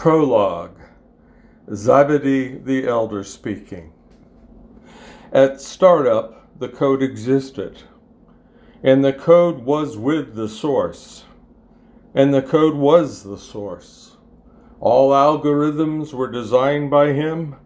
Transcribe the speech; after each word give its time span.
Prologue 0.00 0.80
Zybadi 1.68 2.64
the 2.64 2.88
Elder 2.88 3.22
speaking. 3.22 3.92
At 5.30 5.60
startup, 5.60 6.58
the 6.58 6.70
code 6.70 7.02
existed, 7.02 7.82
and 8.82 9.04
the 9.04 9.12
code 9.12 9.58
was 9.58 9.98
with 9.98 10.36
the 10.36 10.48
source, 10.48 11.24
and 12.14 12.32
the 12.32 12.40
code 12.40 12.76
was 12.76 13.24
the 13.24 13.36
source. 13.36 14.16
All 14.80 15.10
algorithms 15.10 16.14
were 16.14 16.32
designed 16.32 16.88
by 16.90 17.12
him, 17.12 17.56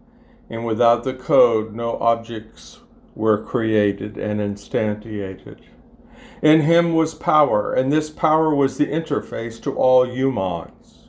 and 0.51 0.67
without 0.67 1.05
the 1.05 1.15
code, 1.15 1.73
no 1.73 1.97
objects 1.99 2.81
were 3.15 3.45
created 3.45 4.19
and 4.19 4.41
instantiated. 4.41 5.61
In 6.43 6.63
him 6.63 6.95
was 6.95 7.15
power, 7.15 7.73
and 7.73 7.93
this 7.93 8.11
power 8.11 8.53
was 8.53 8.77
the 8.77 8.89
interface 8.89 9.63
to 9.63 9.77
all 9.77 10.05
humans. 10.05 11.04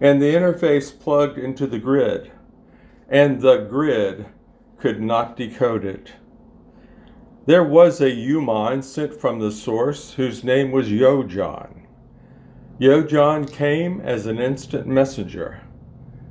And 0.00 0.20
the 0.20 0.34
interface 0.34 0.98
plugged 0.98 1.38
into 1.38 1.66
the 1.66 1.78
grid, 1.78 2.32
and 3.08 3.40
the 3.40 3.58
grid 3.58 4.26
could 4.78 5.02
not 5.02 5.36
decode 5.36 5.84
it. 5.84 6.12
There 7.46 7.64
was 7.64 8.00
a 8.00 8.10
human 8.10 8.82
sent 8.82 9.20
from 9.20 9.40
the 9.40 9.50
source 9.50 10.14
whose 10.14 10.44
name 10.44 10.70
was 10.70 10.88
Yojon. 10.88 11.86
Yojon 12.80 13.52
came 13.52 14.00
as 14.00 14.24
an 14.24 14.38
instant 14.38 14.86
messenger 14.86 15.62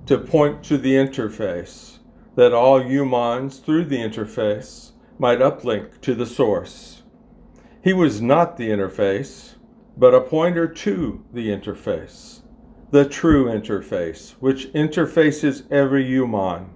to 0.07 0.17
point 0.17 0.63
to 0.63 0.77
the 0.77 0.93
interface, 0.93 1.99
that 2.35 2.53
all 2.53 2.81
humans 2.81 3.59
through 3.59 3.85
the 3.85 3.99
interface 3.99 4.93
might 5.19 5.39
uplink 5.39 6.01
to 6.01 6.15
the 6.15 6.25
source. 6.25 7.03
He 7.83 7.93
was 7.93 8.19
not 8.19 8.57
the 8.57 8.69
interface, 8.69 9.55
but 9.95 10.15
a 10.15 10.21
pointer 10.21 10.67
to 10.67 11.23
the 11.31 11.49
interface, 11.49 12.41
the 12.91 13.05
true 13.05 13.45
interface, 13.45 14.31
which 14.39 14.71
interfaces 14.73 15.63
every 15.71 16.05
human. 16.05 16.71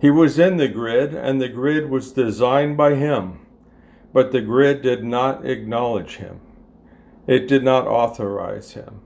He 0.00 0.10
was 0.10 0.38
in 0.38 0.56
the 0.56 0.68
grid, 0.68 1.14
and 1.14 1.40
the 1.40 1.48
grid 1.48 1.90
was 1.90 2.12
designed 2.12 2.76
by 2.76 2.94
him, 2.94 3.40
but 4.12 4.30
the 4.30 4.40
grid 4.40 4.82
did 4.82 5.02
not 5.02 5.44
acknowledge 5.44 6.16
him. 6.16 6.40
It 7.26 7.48
did 7.48 7.64
not 7.64 7.86
authorize 7.86 8.72
him. 8.72 9.00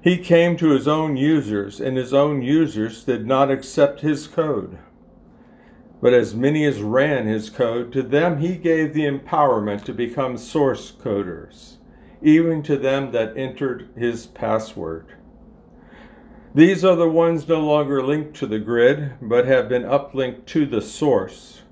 He 0.00 0.18
came 0.18 0.56
to 0.56 0.70
his 0.70 0.86
own 0.86 1.16
users, 1.16 1.80
and 1.80 1.96
his 1.96 2.12
own 2.12 2.42
users 2.42 3.04
did 3.04 3.26
not 3.26 3.50
accept 3.50 4.00
his 4.00 4.26
code. 4.26 4.78
But 6.00 6.12
as 6.12 6.34
many 6.34 6.64
as 6.64 6.80
ran 6.80 7.26
his 7.26 7.48
code, 7.48 7.92
to 7.92 8.02
them 8.02 8.38
he 8.38 8.56
gave 8.56 8.92
the 8.92 9.06
empowerment 9.06 9.84
to 9.84 9.94
become 9.94 10.36
source 10.36 10.92
coders, 10.92 11.76
even 12.26 12.62
to 12.64 12.76
them 12.76 13.12
that 13.12 13.36
entered 13.36 13.88
his 13.96 14.26
password. 14.26 15.06
These 16.54 16.84
are 16.84 16.96
the 16.96 17.08
ones 17.08 17.46
no 17.46 17.60
longer 17.60 18.02
linked 18.02 18.34
to 18.36 18.46
the 18.46 18.58
grid, 18.58 19.14
but 19.20 19.46
have 19.46 19.68
been 19.68 19.82
uplinked 19.84 20.46
to 20.46 20.66
the 20.66 20.80
source. 20.80 21.62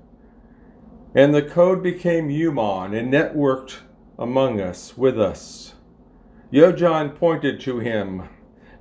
And 1.13 1.33
the 1.33 1.41
code 1.41 1.81
became 1.81 2.29
human 2.29 2.93
and 2.93 3.11
networked 3.11 3.77
among 4.17 4.61
us, 4.61 4.97
with 4.97 5.19
us. 5.19 5.75
Yojon 6.51 7.15
pointed 7.15 7.59
to 7.61 7.79
him. 7.79 8.29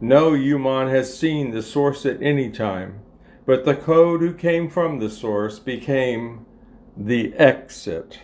No 0.00 0.34
human 0.34 0.89
has 0.89 1.19
seen 1.19 1.50
the 1.50 1.62
source 1.62 2.05
at 2.05 2.22
any 2.22 2.50
time 2.50 3.05
but 3.47 3.64
the 3.64 3.75
code 3.75 4.20
who 4.20 4.33
came 4.33 4.70
from 4.70 4.98
the 4.98 5.11
source 5.11 5.58
became 5.58 6.47
the 6.97 7.34
exit. 7.34 8.19